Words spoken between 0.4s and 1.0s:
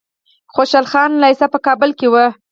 خوشحال